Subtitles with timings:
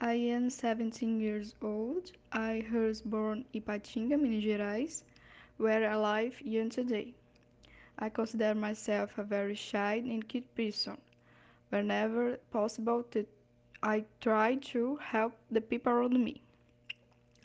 [0.00, 2.12] I am 17 years old.
[2.32, 5.02] I was born in Ipatinga, Minas Gerais,
[5.56, 7.14] where I live even today.
[7.98, 10.98] I consider myself a very shy and cute person.
[11.70, 13.04] Whenever possible,
[13.82, 16.40] I try to help the people around me.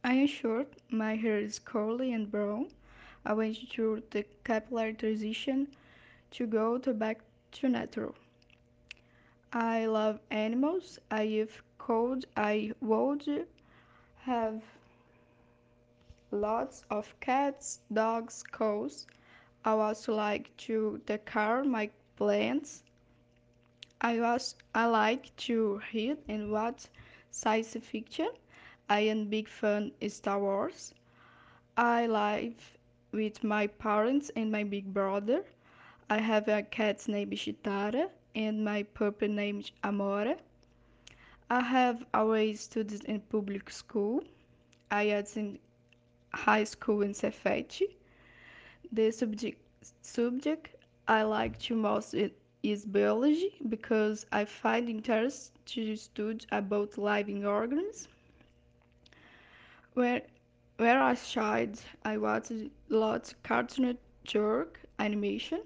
[0.03, 2.67] I am short, my hair is curly and brown.
[3.25, 5.67] I went through the capillary transition
[6.31, 7.21] to go to back
[7.53, 8.15] to natural.
[9.55, 10.97] I love animals.
[11.11, 13.47] I if could I would
[14.21, 14.63] have
[16.31, 19.05] lots of cats, dogs, cows.
[19.63, 22.81] I also like to care my plants.
[24.01, 26.87] I was I like to read and watch
[27.29, 28.31] science fiction.
[28.89, 30.95] I am big fan of Star Wars.
[31.77, 32.77] I live
[33.11, 35.45] with my parents and my big brother.
[36.09, 40.37] I have a cat named Chitara and my puppy named Amora.
[41.49, 44.23] I have always studied in public school.
[44.91, 45.59] I attended
[46.33, 47.81] high school in CEFET.
[48.91, 49.59] The subject
[50.01, 50.75] subject
[51.07, 52.15] I like to most
[52.63, 58.07] is biology because I find interest to study about living organisms.
[59.93, 60.21] Where
[60.77, 62.51] where I child, I watched
[62.89, 65.61] lots of Cartoon jerk, animation.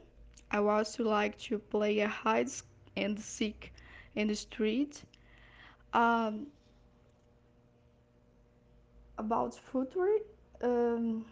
[0.52, 2.50] I also like to play a hide
[2.96, 3.74] and seek
[4.16, 5.04] in the street.
[5.94, 6.48] Um,
[9.18, 10.18] about future,
[10.62, 11.26] um,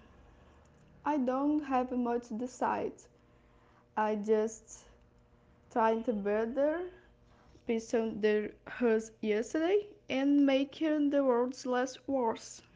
[1.05, 2.93] I don't have much decide.
[3.97, 4.85] I just
[5.71, 6.81] trying to better
[7.67, 12.61] person the was yesterday and making the world less worse.